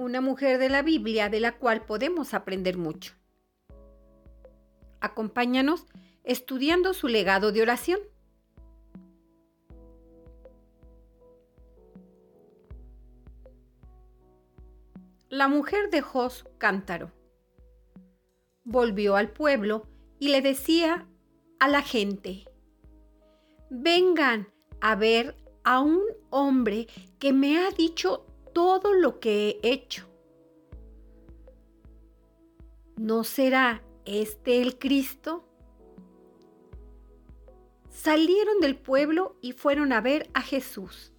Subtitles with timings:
[0.00, 3.14] una mujer de la Biblia de la cual podemos aprender mucho.
[5.00, 5.86] Acompáñanos
[6.24, 8.00] estudiando su legado de oración.
[15.28, 17.12] La mujer dejó su cántaro,
[18.64, 19.86] volvió al pueblo
[20.18, 21.06] y le decía
[21.60, 22.44] a la gente,
[23.68, 24.48] vengan
[24.80, 30.06] a ver a un hombre que me ha dicho todo lo que he hecho.
[32.96, 35.44] ¿No será este el Cristo?
[37.90, 41.12] Salieron del pueblo y fueron a ver a Jesús.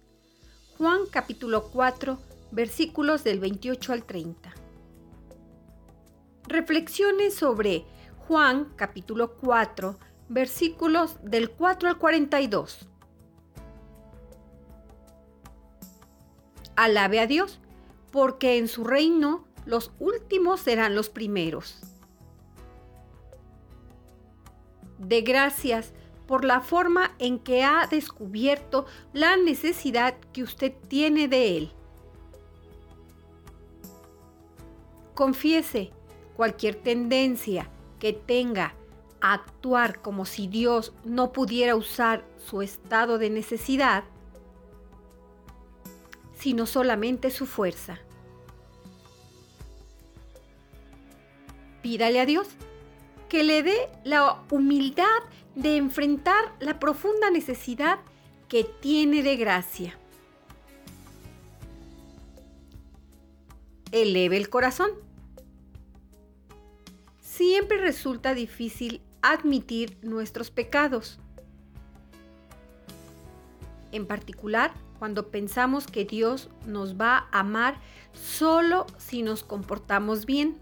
[0.78, 2.18] Juan capítulo 4
[2.50, 4.52] versículos del 28 al 30.
[6.48, 7.84] Reflexiones sobre
[8.26, 12.88] Juan capítulo 4 versículos del 4 al 42.
[16.76, 17.60] Alabe a Dios,
[18.10, 21.80] porque en su reino los últimos serán los primeros.
[24.98, 25.92] De gracias
[26.26, 31.72] por la forma en que ha descubierto la necesidad que usted tiene de Él.
[35.14, 35.90] Confiese
[36.36, 38.74] cualquier tendencia que tenga
[39.20, 44.04] actuar como si Dios no pudiera usar su estado de necesidad,
[46.42, 48.00] sino solamente su fuerza.
[51.82, 52.48] Pídale a Dios
[53.28, 55.06] que le dé la humildad
[55.54, 58.00] de enfrentar la profunda necesidad
[58.48, 59.96] que tiene de gracia.
[63.92, 64.90] Eleve el corazón.
[67.20, 71.20] Siempre resulta difícil admitir nuestros pecados.
[73.92, 77.74] En particular, cuando pensamos que Dios nos va a amar
[78.12, 80.60] solo si nos comportamos bien.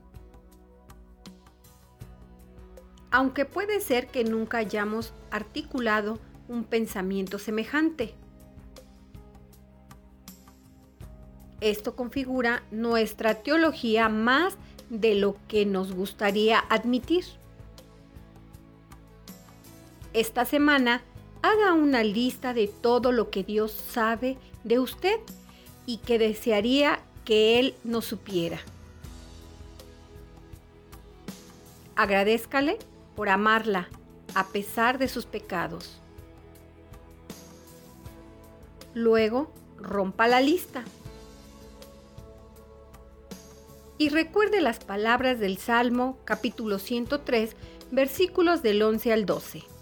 [3.10, 6.18] Aunque puede ser que nunca hayamos articulado
[6.48, 8.14] un pensamiento semejante.
[11.60, 14.56] Esto configura nuestra teología más
[14.88, 17.26] de lo que nos gustaría admitir
[20.14, 21.02] esta semana
[21.42, 25.20] haga una lista de todo lo que Dios sabe de usted
[25.86, 28.60] y que desearía que Él no supiera.
[31.96, 32.78] Agradézcale
[33.14, 33.88] por amarla
[34.34, 36.00] a pesar de sus pecados.
[38.94, 40.84] Luego, rompa la lista.
[43.98, 47.54] Y recuerde las palabras del Salmo capítulo 103,
[47.90, 49.79] versículos del 11 al 12.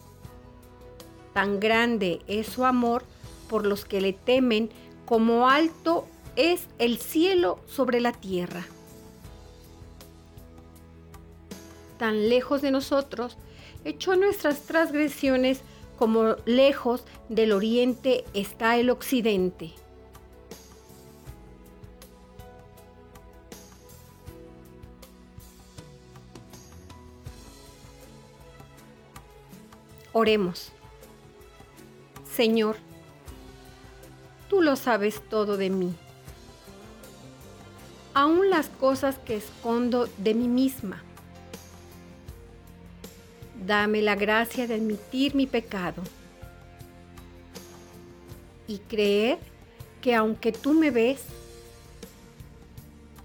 [1.32, 3.04] Tan grande es su amor
[3.48, 4.70] por los que le temen,
[5.06, 6.06] como alto
[6.36, 8.64] es el cielo sobre la tierra.
[11.98, 13.36] Tan lejos de nosotros,
[13.84, 15.62] echó nuestras transgresiones
[15.98, 19.72] como lejos del oriente está el occidente.
[30.12, 30.72] Oremos.
[32.38, 32.76] Señor,
[34.48, 35.92] tú lo sabes todo de mí,
[38.14, 41.02] aún las cosas que escondo de mí misma.
[43.66, 46.04] Dame la gracia de admitir mi pecado
[48.68, 49.40] y creer
[50.00, 51.24] que aunque tú me ves,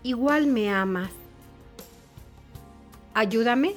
[0.01, 1.11] igual me amas.
[3.13, 3.75] Ayúdame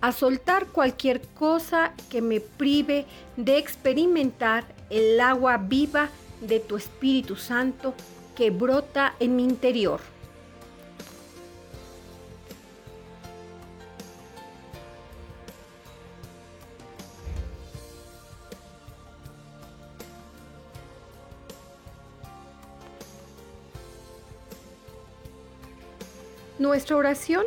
[0.00, 3.06] a soltar cualquier cosa que me prive
[3.36, 6.08] de experimentar el agua viva
[6.40, 7.94] de tu Espíritu Santo
[8.34, 10.00] que brota en mi interior.
[26.58, 27.46] Nuestra oración